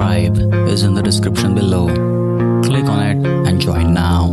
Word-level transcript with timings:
Tribe 0.00 0.38
is 0.66 0.82
in 0.82 0.94
the 0.94 1.02
description 1.02 1.54
below. 1.54 1.88
Click 2.64 2.86
on 2.86 3.02
it 3.02 3.26
and 3.46 3.60
join 3.60 3.92
now. 3.92 4.30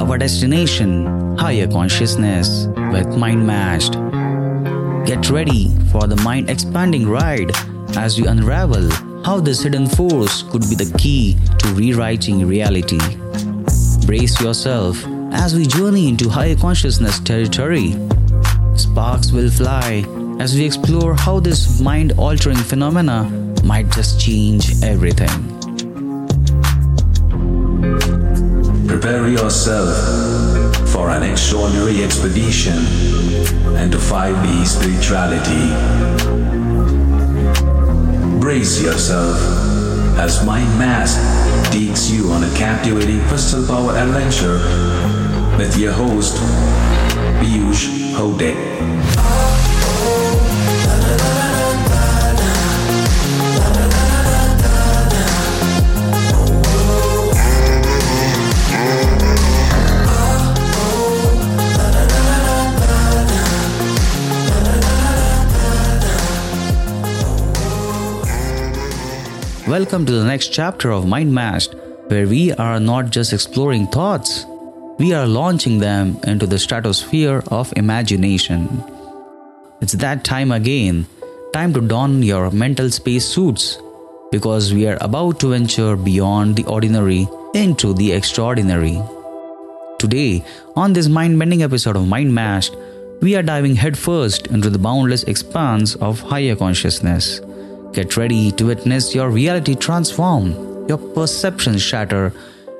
Our 0.00 0.16
destination, 0.16 1.36
higher 1.36 1.66
consciousness 1.66 2.68
with 2.90 3.18
Mind 3.18 3.46
Mashed. 3.46 3.92
Get 5.04 5.28
ready 5.28 5.76
for 5.92 6.06
the 6.06 6.16
mind 6.24 6.48
expanding 6.48 7.06
ride 7.06 7.50
as 7.94 8.18
we 8.18 8.26
unravel 8.26 8.90
how 9.26 9.40
this 9.40 9.62
hidden 9.62 9.86
force 9.86 10.42
could 10.44 10.62
be 10.70 10.74
the 10.74 10.90
key 10.96 11.36
to 11.58 11.68
rewriting 11.74 12.48
reality. 12.48 13.02
Brace 14.06 14.40
yourself 14.40 15.04
as 15.32 15.54
we 15.54 15.66
journey 15.66 16.08
into 16.08 16.30
higher 16.30 16.56
consciousness 16.56 17.20
territory. 17.20 17.94
Sparks 18.74 19.32
will 19.32 19.50
fly 19.50 20.04
as 20.38 20.54
we 20.54 20.64
explore 20.64 21.14
how 21.14 21.40
this 21.40 21.80
mind 21.80 22.12
altering 22.18 22.56
phenomena 22.56 23.24
might 23.64 23.90
just 23.90 24.20
change 24.20 24.82
everything. 24.82 25.30
Prepare 28.86 29.28
yourself 29.28 29.96
for 30.90 31.10
an 31.10 31.22
extraordinary 31.22 32.04
expedition 32.04 32.76
into 33.80 33.96
5D 33.96 34.66
spirituality. 34.66 35.66
Brace 38.38 38.82
yourself 38.82 39.36
as 40.18 40.44
Mind 40.44 40.78
Mashed 40.78 41.18
takes 41.72 42.10
you 42.10 42.30
on 42.30 42.44
a 42.44 42.54
captivating 42.56 43.20
crystal 43.28 43.66
power 43.66 43.96
adventure 43.96 44.58
with 45.56 45.76
your 45.78 45.92
host, 45.92 46.36
Piyush 47.40 48.12
Hote. 48.14 49.55
Welcome 69.76 70.06
to 70.06 70.12
the 70.12 70.24
next 70.24 70.54
chapter 70.54 70.90
of 70.90 71.06
Mind 71.06 71.34
Mashed, 71.34 71.74
where 72.08 72.26
we 72.26 72.50
are 72.54 72.80
not 72.80 73.10
just 73.10 73.34
exploring 73.34 73.86
thoughts, 73.88 74.46
we 74.98 75.12
are 75.12 75.26
launching 75.26 75.80
them 75.80 76.18
into 76.24 76.46
the 76.46 76.58
stratosphere 76.58 77.42
of 77.48 77.74
imagination. 77.76 78.82
It's 79.82 79.92
that 79.92 80.24
time 80.24 80.50
again, 80.50 81.06
time 81.52 81.74
to 81.74 81.82
don 81.82 82.22
your 82.22 82.50
mental 82.50 82.90
space 82.90 83.26
suits, 83.26 83.78
because 84.30 84.72
we 84.72 84.86
are 84.86 84.96
about 85.02 85.40
to 85.40 85.50
venture 85.50 85.94
beyond 85.94 86.56
the 86.56 86.64
ordinary 86.64 87.28
into 87.52 87.92
the 87.92 88.12
extraordinary. 88.12 88.98
Today, 89.98 90.42
on 90.74 90.94
this 90.94 91.08
mind 91.08 91.38
bending 91.38 91.62
episode 91.62 91.96
of 91.96 92.08
Mind 92.08 92.34
Mashed, 92.34 92.74
we 93.20 93.36
are 93.36 93.42
diving 93.42 93.76
headfirst 93.76 94.46
into 94.46 94.70
the 94.70 94.78
boundless 94.78 95.24
expanse 95.24 95.96
of 95.96 96.20
higher 96.20 96.56
consciousness. 96.56 97.42
Get 97.96 98.18
ready 98.18 98.52
to 98.52 98.66
witness 98.66 99.14
your 99.14 99.30
reality 99.30 99.74
transform, 99.74 100.52
your 100.86 100.98
perceptions 100.98 101.80
shatter, 101.80 102.30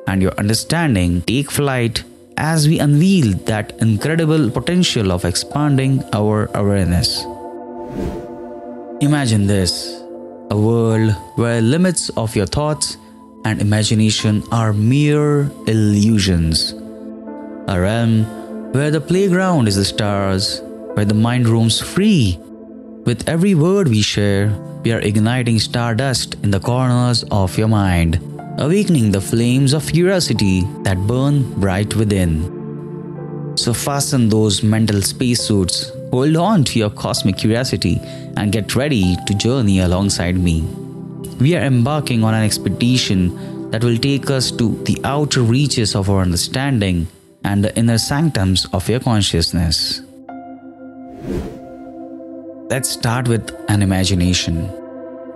and 0.07 0.21
your 0.21 0.33
understanding 0.33 1.23
take 1.23 1.51
flight 1.51 2.05
as 2.37 2.69
we 2.69 2.81
unveil 2.81 3.33
that 3.47 3.73
incredible 3.81 4.51
potential 4.51 5.11
of 5.11 5.25
expanding 5.25 6.05
our 6.13 6.51
awareness. 6.53 7.25
Imagine 9.01 9.47
this 9.47 10.03
a 10.51 10.59
world 10.59 11.13
where 11.37 11.63
limits 11.63 12.11
of 12.19 12.37
your 12.37 12.45
thoughts 12.45 12.99
and 13.47 13.63
imagination 13.63 14.43
are 14.53 14.75
mere 14.75 15.51
illusions. 15.67 16.73
A 17.69 17.81
realm 17.81 18.25
where 18.75 18.91
the 18.91 19.01
playground 19.01 19.67
is 19.67 19.77
the 19.77 19.85
stars, 19.87 20.61
where 20.93 21.07
the 21.07 21.15
mind 21.15 21.49
roams 21.49 21.81
free. 21.81 22.39
With 23.07 23.29
every 23.29 23.55
word 23.55 23.87
we 23.87 24.03
share, 24.03 24.51
we 24.83 24.91
are 24.91 24.99
igniting 24.99 25.61
stardust 25.61 26.35
in 26.43 26.51
the 26.51 26.59
corners 26.59 27.23
of 27.31 27.57
your 27.57 27.69
mind, 27.69 28.19
awakening 28.59 29.13
the 29.13 29.21
flames 29.21 29.73
of 29.73 29.87
curiosity 29.87 30.63
that 30.83 31.07
burn 31.07 31.45
bright 31.61 31.95
within. 31.95 33.55
So 33.57 33.73
fasten 33.73 34.29
those 34.29 34.65
mental 34.65 35.01
spacesuits, 35.03 35.93
hold 36.11 36.35
on 36.35 36.65
to 36.65 36.81
your 36.81 36.91
cosmic 36.91 37.39
curiosity, 37.39 38.01
and 38.37 38.51
get 38.51 38.75
ready 38.75 39.15
to 39.29 39.35
journey 39.35 39.79
alongside 39.79 40.37
me. 40.37 40.63
We 41.39 41.55
are 41.55 41.63
embarking 41.63 42.25
on 42.25 42.35
an 42.35 42.43
expedition 42.43 43.71
that 43.71 43.85
will 43.85 43.99
take 43.99 44.31
us 44.31 44.51
to 44.51 44.83
the 44.83 44.99
outer 45.05 45.43
reaches 45.43 45.95
of 45.95 46.11
our 46.11 46.23
understanding 46.23 47.07
and 47.45 47.63
the 47.63 47.77
inner 47.79 47.99
sanctums 47.99 48.67
of 48.73 48.89
your 48.89 48.99
consciousness. 48.99 50.01
Let's 52.69 52.91
start 52.91 53.29
with 53.29 53.55
an 53.69 53.81
imagination. 53.81 54.69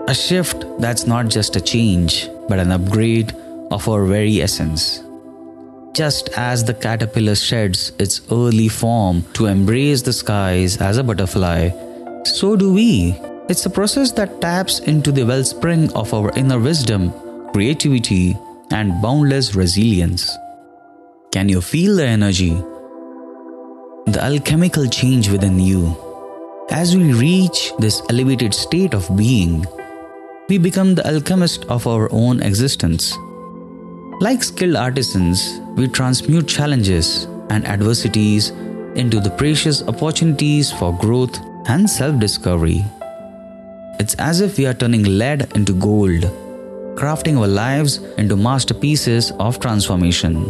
A 0.09 0.15
shift 0.15 0.65
that's 0.81 1.07
not 1.07 1.29
just 1.29 1.55
a 1.55 1.61
change, 1.61 2.29
but 2.49 2.59
an 2.59 2.73
upgrade 2.73 3.33
of 3.71 3.89
our 3.89 4.05
very 4.05 4.43
essence. 4.43 5.05
Just 5.93 6.31
as 6.31 6.65
the 6.65 6.75
caterpillar 6.75 7.37
sheds 7.37 7.93
its 8.01 8.21
early 8.33 8.67
form 8.67 9.23
to 9.35 9.47
embrace 9.47 10.03
the 10.03 10.13
skies 10.13 10.79
as 10.79 10.99
a 10.99 11.05
butterfly, 11.05 11.71
so 12.25 12.57
do 12.57 12.73
we. 12.75 13.15
It's 13.49 13.65
a 13.65 13.71
process 13.71 14.11
that 14.13 14.41
taps 14.41 14.81
into 14.81 15.13
the 15.13 15.25
wellspring 15.25 15.93
of 15.93 16.13
our 16.13 16.33
inner 16.37 16.59
wisdom, 16.59 17.13
creativity, 17.53 18.37
and 18.73 19.01
boundless 19.01 19.55
resilience. 19.55 20.37
Can 21.31 21.49
you 21.49 21.61
feel 21.61 21.95
the 21.95 22.07
energy? 22.07 22.55
The 24.07 24.19
alchemical 24.21 24.89
change 24.89 25.31
within 25.31 25.61
you. 25.61 26.10
As 26.71 26.97
we 26.97 27.13
reach 27.13 27.73
this 27.81 28.01
elevated 28.09 28.55
state 28.55 28.95
of 28.95 29.17
being, 29.17 29.67
we 30.49 30.57
become 30.57 30.95
the 30.95 31.05
alchemist 31.05 31.65
of 31.65 31.87
our 31.89 32.09
own 32.13 32.41
existence. 32.43 33.17
Like 34.21 34.45
skilled 34.45 34.77
artisans, 34.77 35.61
we 35.75 35.89
transmute 35.89 36.47
challenges 36.47 37.25
and 37.51 37.67
adversities 37.67 38.51
into 38.95 39.19
the 39.19 39.31
precious 39.31 39.83
opportunities 39.83 40.71
for 40.71 40.97
growth 40.97 41.37
and 41.67 41.91
self 41.91 42.21
discovery. 42.21 42.85
It's 43.99 44.15
as 44.15 44.41
if 44.41 44.57
we 44.57 44.67
are 44.67 44.75
turning 44.75 45.03
lead 45.03 45.51
into 45.57 45.73
gold, 45.73 46.23
crafting 46.95 47.39
our 47.39 47.49
lives 47.49 47.97
into 48.17 48.37
masterpieces 48.37 49.33
of 49.41 49.59
transformation. 49.59 50.45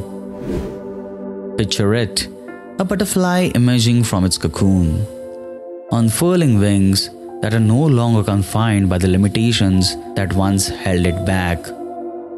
Picture 1.57 1.95
it 1.95 2.29
a 2.79 2.85
butterfly 2.85 3.51
emerging 3.55 4.03
from 4.03 4.25
its 4.25 4.39
cocoon, 4.39 5.07
unfurling 5.93 6.59
wings 6.59 7.11
that 7.43 7.53
are 7.53 7.61
no 7.61 7.85
longer 7.85 8.23
confined 8.23 8.89
by 8.89 8.99
the 8.99 9.09
limitations 9.09 9.97
that 10.15 10.33
once 10.35 10.69
held 10.69 11.07
it 11.07 11.25
back. 11.27 11.59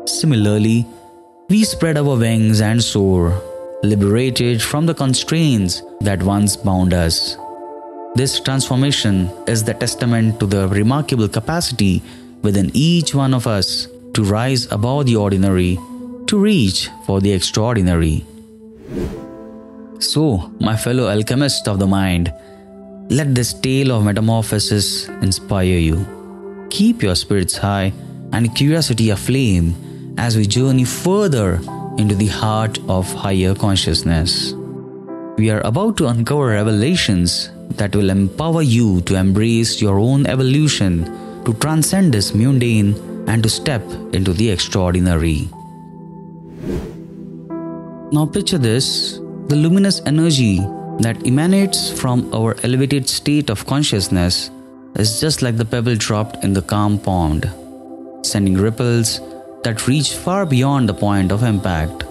Similarly, 0.07 0.87
we 1.51 1.65
spread 1.65 1.99
our 1.99 2.17
wings 2.17 2.61
and 2.61 2.83
soar, 2.83 3.43
liberated 3.83 4.63
from 4.63 4.87
the 4.87 4.95
constraints 4.95 5.83
that 6.01 6.23
once 6.23 6.57
bound 6.57 6.95
us. 6.95 7.37
This 8.15 8.41
transformation 8.41 9.31
is 9.47 9.65
the 9.65 9.75
testament 9.75 10.41
to 10.41 10.47
the 10.47 10.69
remarkable 10.69 11.29
capacity 11.29 12.03
within 12.43 12.71
each 12.73 13.15
one 13.15 13.35
of 13.35 13.47
us 13.47 13.89
to 14.15 14.25
rise 14.25 14.71
above 14.73 15.07
the 15.07 15.17
ordinary, 15.17 15.79
to 16.27 16.39
reach 16.39 16.89
for 17.07 17.21
the 17.21 17.33
extraordinary. 17.33 18.25
So, 19.99 20.51
my 20.59 20.77
fellow 20.77 21.09
alchemists 21.09 21.69
of 21.69 21.79
the 21.79 21.87
mind, 21.87 22.33
let 23.09 23.35
this 23.35 23.53
tale 23.53 23.93
of 23.93 24.05
metamorphosis 24.05 25.09
inspire 25.21 25.79
you. 25.79 26.07
Keep 26.71 27.03
your 27.03 27.15
spirits 27.15 27.57
high 27.57 27.93
and 28.33 28.55
curiosity 28.55 29.11
aflame 29.11 29.75
as 30.19 30.37
we 30.37 30.47
journey 30.47 30.85
further 30.85 31.61
into 31.99 32.15
the 32.15 32.29
heart 32.29 32.79
of 32.89 33.13
higher 33.13 33.55
consciousness. 33.55 34.55
We 35.37 35.51
are 35.51 35.61
about 35.67 35.97
to 35.99 36.07
uncover 36.07 36.47
revelations 36.49 37.51
that 37.77 37.95
will 37.95 38.11
empower 38.11 38.63
you 38.63 39.01
to 39.03 39.17
embrace 39.17 39.81
your 39.81 39.99
own 39.99 40.27
evolution, 40.27 41.05
to 41.45 41.55
transcend 41.55 42.13
this 42.13 42.35
mundane, 42.35 42.95
and 43.29 43.43
to 43.43 43.49
step 43.49 43.83
into 44.13 44.33
the 44.33 44.51
extraordinary. 44.51 45.49
Now, 48.13 48.27
picture 48.27 48.59
this 48.59 49.19
the 49.49 49.57
luminous 49.57 50.01
energy 50.07 50.61
that 51.01 51.27
emanates 51.27 51.91
from 51.91 52.33
our 52.35 52.57
elevated 52.63 53.09
state 53.09 53.51
of 53.51 53.67
consciousness 53.67 54.51
is 54.97 55.21
just 55.21 55.43
like 55.43 55.57
the 55.57 55.65
pebble 55.65 55.97
dropped 55.97 56.45
in 56.45 56.53
the 56.53 56.63
calm 56.63 56.99
pond, 56.99 57.51
sending 58.23 58.55
ripples 58.55 59.21
that 59.65 59.87
reach 59.87 60.15
far 60.15 60.45
beyond 60.45 60.89
the 60.89 60.95
point 60.95 61.33
of 61.33 61.43
impact. 61.43 62.05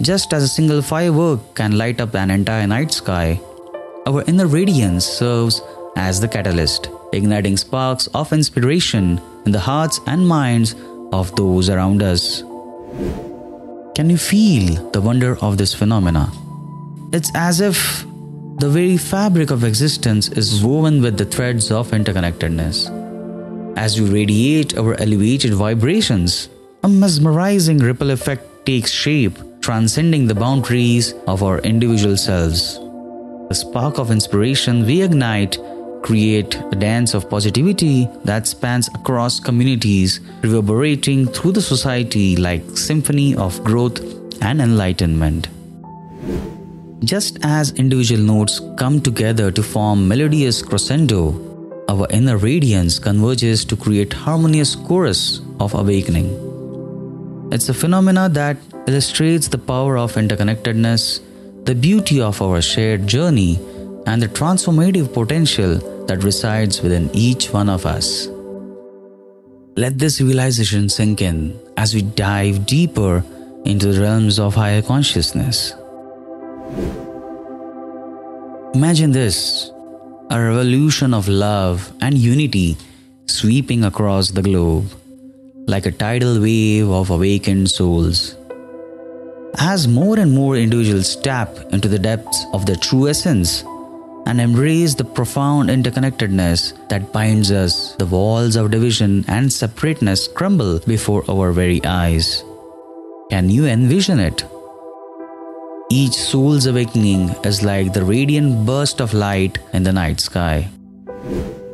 Just 0.00 0.32
as 0.32 0.42
a 0.42 0.48
single 0.48 0.80
firework 0.80 1.54
can 1.54 1.76
light 1.76 2.00
up 2.00 2.14
an 2.14 2.30
entire 2.30 2.66
night 2.66 2.92
sky, 2.92 3.38
our 4.06 4.22
inner 4.26 4.46
radiance 4.46 5.04
serves 5.04 5.60
as 5.96 6.20
the 6.20 6.28
catalyst, 6.28 6.88
igniting 7.12 7.56
sparks 7.56 8.06
of 8.14 8.32
inspiration 8.32 9.20
in 9.44 9.52
the 9.52 9.60
hearts 9.60 10.00
and 10.06 10.26
minds 10.26 10.74
of 11.12 11.34
those 11.36 11.68
around 11.68 12.02
us. 12.02 12.42
Can 13.94 14.08
you 14.08 14.16
feel 14.16 14.90
the 14.92 15.00
wonder 15.00 15.36
of 15.42 15.58
this 15.58 15.74
phenomena? 15.74 16.32
It's 17.12 17.32
as 17.34 17.60
if 17.60 18.04
the 18.58 18.68
very 18.68 18.96
fabric 18.96 19.50
of 19.50 19.64
existence 19.64 20.28
is 20.28 20.62
woven 20.62 21.02
with 21.02 21.18
the 21.18 21.24
threads 21.24 21.72
of 21.72 21.90
interconnectedness. 21.90 22.86
As 23.76 24.00
we 24.00 24.08
radiate 24.08 24.78
our 24.78 24.94
elevated 25.00 25.54
vibrations, 25.54 26.48
a 26.84 26.88
mesmerizing 26.88 27.78
ripple 27.78 28.10
effect 28.10 28.64
takes 28.64 28.92
shape, 28.92 29.36
transcending 29.60 30.28
the 30.28 30.36
boundaries 30.36 31.14
of 31.26 31.42
our 31.42 31.58
individual 31.60 32.16
selves. 32.16 32.78
The 33.48 33.54
spark 33.54 33.98
of 33.98 34.12
inspiration 34.12 34.86
we 34.86 35.02
ignite 35.02 35.58
create 36.02 36.54
a 36.54 36.76
dance 36.76 37.14
of 37.14 37.28
positivity 37.28 38.08
that 38.24 38.46
spans 38.46 38.86
across 38.94 39.40
communities, 39.40 40.20
reverberating 40.42 41.26
through 41.26 41.52
the 41.52 41.62
society 41.62 42.36
like 42.36 42.62
symphony 42.76 43.34
of 43.34 43.64
growth 43.64 44.00
and 44.42 44.60
enlightenment. 44.60 45.48
Just 47.04 47.38
as 47.42 47.72
individual 47.72 48.20
notes 48.20 48.60
come 48.76 49.00
together 49.00 49.50
to 49.50 49.62
form 49.62 50.06
melodious 50.06 50.60
crescendo, 50.60 51.34
our 51.88 52.06
inner 52.10 52.36
radiance 52.36 52.98
converges 52.98 53.64
to 53.64 53.76
create 53.76 54.12
harmonious 54.12 54.76
chorus 54.76 55.40
of 55.60 55.72
awakening. 55.72 56.28
It's 57.50 57.70
a 57.70 57.74
phenomena 57.74 58.28
that 58.28 58.58
illustrates 58.86 59.48
the 59.48 59.56
power 59.56 59.96
of 59.96 60.12
interconnectedness, 60.12 61.20
the 61.64 61.74
beauty 61.74 62.20
of 62.20 62.42
our 62.42 62.60
shared 62.60 63.06
journey, 63.06 63.58
and 64.06 64.20
the 64.20 64.28
transformative 64.28 65.12
potential 65.14 66.04
that 66.04 66.22
resides 66.22 66.82
within 66.82 67.08
each 67.14 67.50
one 67.50 67.70
of 67.70 67.86
us. 67.86 68.28
Let 69.76 69.98
this 69.98 70.20
realization 70.20 70.90
sink 70.90 71.22
in 71.22 71.58
as 71.78 71.94
we 71.94 72.02
dive 72.02 72.66
deeper 72.66 73.24
into 73.64 73.92
the 73.92 74.00
realms 74.02 74.38
of 74.38 74.54
higher 74.54 74.82
consciousness. 74.82 75.72
Imagine 78.74 79.12
this 79.12 79.70
a 80.30 80.40
revolution 80.40 81.12
of 81.12 81.28
love 81.28 81.92
and 82.00 82.16
unity 82.16 82.76
sweeping 83.26 83.84
across 83.84 84.30
the 84.30 84.42
globe, 84.42 84.86
like 85.66 85.86
a 85.86 85.90
tidal 85.90 86.40
wave 86.40 86.88
of 86.88 87.10
awakened 87.10 87.68
souls. 87.68 88.36
As 89.58 89.88
more 89.88 90.18
and 90.18 90.32
more 90.32 90.56
individuals 90.56 91.16
tap 91.16 91.50
into 91.72 91.88
the 91.88 91.98
depths 91.98 92.46
of 92.52 92.66
their 92.66 92.76
true 92.76 93.08
essence, 93.08 93.64
and 94.26 94.40
embrace 94.40 94.94
the 94.94 95.04
profound 95.04 95.70
interconnectedness 95.70 96.88
that 96.88 97.12
binds 97.12 97.50
us, 97.50 97.96
the 97.96 98.06
walls 98.06 98.54
of 98.54 98.70
division 98.70 99.24
and 99.26 99.52
separateness 99.52 100.28
crumble 100.28 100.78
before 100.80 101.24
our 101.28 101.50
very 101.50 101.84
eyes. 101.84 102.44
Can 103.30 103.50
you 103.50 103.66
envision 103.66 104.20
it? 104.20 104.44
Each 105.92 106.14
soul's 106.14 106.66
awakening 106.66 107.30
is 107.42 107.64
like 107.64 107.92
the 107.92 108.04
radiant 108.04 108.64
burst 108.64 109.00
of 109.00 109.12
light 109.12 109.58
in 109.72 109.82
the 109.82 109.92
night 109.92 110.20
sky. 110.20 110.68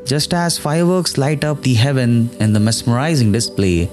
Just 0.07 0.33
as 0.33 0.57
fireworks 0.57 1.19
light 1.19 1.45
up 1.45 1.63
the 1.63 1.75
heaven 1.75 2.31
in 2.41 2.55
the 2.55 2.61
mesmerizing 2.61 3.31
display, 3.31 3.91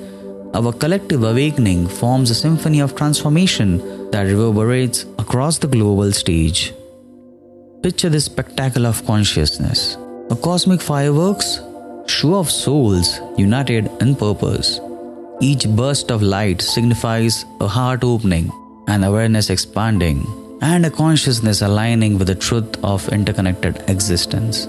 our 0.53 0.71
collective 0.71 1.23
awakening 1.23 1.89
forms 1.89 2.31
a 2.31 2.35
symphony 2.35 2.79
of 2.79 2.95
transformation 2.95 3.79
that 4.11 4.21
reverberates 4.23 5.03
across 5.19 5.57
the 5.57 5.67
global 5.67 6.13
stage. 6.13 6.73
Picture 7.81 8.07
this 8.07 8.25
spectacle 8.25 8.85
of 8.85 9.05
consciousness 9.05 9.97
a 10.29 10.37
cosmic 10.37 10.79
fireworks, 10.81 11.59
show 12.07 12.35
of 12.35 12.49
souls 12.49 13.19
united 13.37 13.91
in 13.99 14.15
purpose. 14.15 14.79
Each 15.41 15.67
burst 15.67 16.11
of 16.11 16.21
light 16.21 16.61
signifies 16.61 17.43
a 17.59 17.67
heart 17.67 18.05
opening, 18.05 18.49
an 18.87 19.03
awareness 19.03 19.49
expanding, 19.49 20.25
and 20.61 20.85
a 20.85 20.89
consciousness 20.89 21.61
aligning 21.61 22.17
with 22.17 22.27
the 22.27 22.35
truth 22.35 22.83
of 22.83 23.07
interconnected 23.09 23.83
existence. 23.89 24.67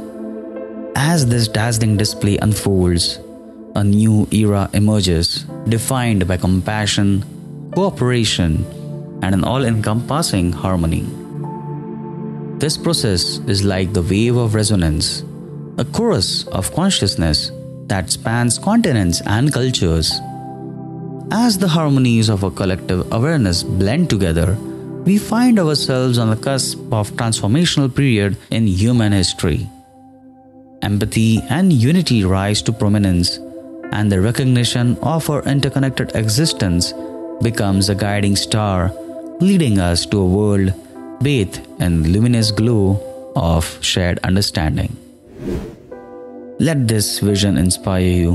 As 0.96 1.26
this 1.26 1.49
dazzling 1.49 1.96
display 1.96 2.38
unfolds, 2.38 3.19
a 3.75 3.82
new 3.82 4.26
era 4.31 4.70
emerges, 4.72 5.44
defined 5.69 6.26
by 6.28 6.37
compassion, 6.37 7.25
cooperation, 7.75 8.64
and 9.22 9.34
an 9.34 9.44
all 9.44 9.64
encompassing 9.64 10.52
harmony. 10.52 11.05
This 12.58 12.76
process 12.76 13.38
is 13.46 13.64
like 13.64 13.93
the 13.93 14.02
wave 14.02 14.37
of 14.37 14.55
resonance, 14.55 15.25
a 15.76 15.84
chorus 15.84 16.46
of 16.49 16.72
consciousness 16.72 17.50
that 17.87 18.10
spans 18.10 18.58
continents 18.58 19.20
and 19.26 19.52
cultures. 19.52 20.12
As 21.36 21.58
the 21.58 21.66
harmonies 21.66 22.28
of 22.28 22.44
a 22.44 22.50
collective 22.52 23.12
awareness 23.12 23.64
blend 23.64 24.08
together, 24.08 24.54
we 25.04 25.19
find 25.19 25.58
ourselves 25.58 26.16
on 26.16 26.31
the 26.31 26.36
cusp 26.36 26.78
of 26.92 27.10
a 27.10 27.14
transformational 27.14 27.92
period 27.92 28.36
in 28.52 28.69
human 28.69 29.10
history. 29.10 29.69
Empathy 30.81 31.42
and 31.50 31.72
unity 31.72 32.25
rise 32.25 32.62
to 32.62 32.72
prominence, 32.72 33.40
and 33.90 34.12
the 34.12 34.20
recognition 34.20 34.96
of 34.98 35.28
our 35.28 35.42
interconnected 35.42 36.14
existence 36.14 36.92
becomes 37.42 37.88
a 37.88 37.96
guiding 37.96 38.36
star, 38.36 38.92
leading 39.40 39.81
us 39.81 40.06
to 40.06 40.20
a 40.20 40.32
world 40.38 40.72
bathed 41.20 41.58
in 41.81 42.02
the 42.02 42.10
luminous 42.10 42.52
glow 42.52 43.32
of 43.34 43.76
shared 43.82 44.20
understanding. 44.22 44.96
Let 46.60 46.86
this 46.86 47.19
vision 47.19 47.58
inspire 47.58 48.06
you. 48.22 48.34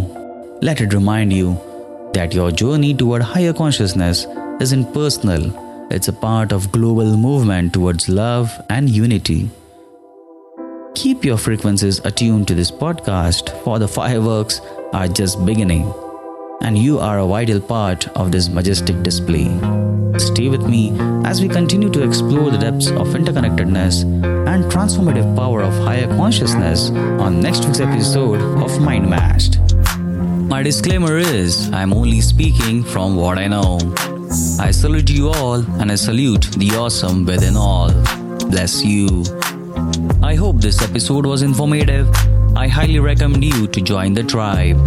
Let 0.61 0.81
it 0.81 0.93
remind 0.93 1.31
you 1.31 1.57
that 2.13 2.33
your 2.33 2.51
journey 2.51 2.93
toward 2.93 3.21
higher 3.21 3.53
consciousness 3.53 4.25
isn't 4.59 4.93
personal, 4.93 5.87
it's 5.91 6.07
a 6.07 6.13
part 6.13 6.51
of 6.51 6.71
global 6.71 7.17
movement 7.17 7.73
towards 7.73 8.09
love 8.09 8.51
and 8.69 8.89
unity. 8.89 9.49
Keep 10.95 11.23
your 11.23 11.37
frequencies 11.37 11.99
attuned 11.99 12.47
to 12.47 12.55
this 12.55 12.71
podcast 12.71 13.49
for 13.63 13.79
the 13.79 13.87
fireworks 13.87 14.61
are 14.93 15.07
just 15.07 15.45
beginning 15.45 15.93
and 16.61 16.77
you 16.77 16.99
are 16.99 17.19
a 17.19 17.25
vital 17.25 17.59
part 17.59 18.07
of 18.09 18.31
this 18.31 18.49
majestic 18.49 19.01
display. 19.03 19.47
Stay 20.17 20.49
with 20.49 20.63
me 20.67 20.91
as 21.23 21.41
we 21.41 21.47
continue 21.47 21.89
to 21.89 22.03
explore 22.03 22.51
the 22.51 22.57
depths 22.57 22.87
of 22.87 23.07
interconnectedness 23.09 24.03
and 24.47 24.65
transformative 24.65 25.35
power 25.35 25.61
of 25.61 25.73
higher 25.85 26.07
consciousness 26.07 26.89
on 26.89 27.39
next 27.39 27.65
week's 27.65 27.79
episode 27.79 28.41
of 28.61 28.81
Mind 28.81 29.09
Mashed. 29.09 29.68
My 30.49 30.63
disclaimer 30.63 31.17
is 31.17 31.71
I'm 31.71 31.93
only 31.93 32.21
speaking 32.21 32.83
from 32.83 33.15
what 33.15 33.37
I 33.37 33.47
know. 33.47 33.77
I 34.59 34.71
salute 34.71 35.09
you 35.11 35.29
all 35.29 35.63
and 35.79 35.91
I 35.91 35.95
salute 35.95 36.45
the 36.57 36.71
awesome 36.71 37.23
within 37.23 37.55
all. 37.55 37.91
Bless 38.49 38.83
you. 38.83 39.23
I 40.23 40.33
hope 40.33 40.57
this 40.57 40.81
episode 40.81 41.27
was 41.27 41.43
informative. 41.43 42.09
I 42.55 42.67
highly 42.67 42.99
recommend 42.99 43.43
you 43.43 43.67
to 43.67 43.79
join 43.79 44.15
the 44.15 44.23
tribe. 44.23 44.77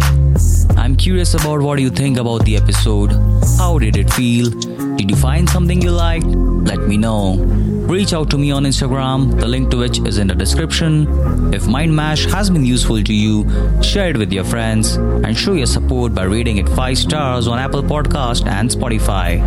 I'm 0.77 0.97
curious 0.97 1.33
about 1.33 1.61
what 1.61 1.79
you 1.79 1.89
think 1.89 2.17
about 2.17 2.43
the 2.43 2.57
episode. 2.57 3.13
How 3.57 3.79
did 3.79 3.95
it 3.95 4.11
feel? 4.11 4.49
Did 4.97 5.09
you 5.09 5.15
find 5.15 5.49
something 5.49 5.81
you 5.81 5.91
liked? 5.91 6.25
Let 6.25 6.81
me 6.81 6.97
know. 6.97 7.72
Reach 7.87 8.13
out 8.13 8.29
to 8.31 8.37
me 8.37 8.51
on 8.51 8.63
Instagram, 8.63 9.39
the 9.39 9.47
link 9.47 9.69
to 9.71 9.77
which 9.77 9.99
is 9.99 10.17
in 10.17 10.27
the 10.27 10.35
description. 10.35 11.53
If 11.53 11.67
Mind 11.67 11.95
Mash 11.95 12.25
has 12.25 12.49
been 12.49 12.65
useful 12.65 13.03
to 13.03 13.13
you, 13.13 13.45
share 13.83 14.09
it 14.09 14.17
with 14.17 14.31
your 14.31 14.43
friends 14.43 14.95
and 14.95 15.37
show 15.37 15.53
your 15.53 15.67
support 15.67 16.15
by 16.15 16.23
rating 16.23 16.57
it 16.57 16.67
5 16.69 16.97
stars 16.97 17.47
on 17.47 17.59
Apple 17.59 17.83
Podcast 17.83 18.47
and 18.47 18.69
Spotify. 18.69 19.41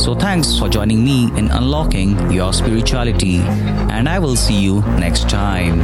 So 0.00 0.14
thanks 0.14 0.58
for 0.58 0.68
joining 0.68 1.04
me 1.04 1.30
in 1.36 1.50
unlocking 1.50 2.32
your 2.32 2.52
spirituality 2.52 3.36
and 3.36 4.08
I 4.08 4.18
will 4.18 4.36
see 4.36 4.60
you 4.60 4.80
next 4.98 5.28
time. 5.28 5.80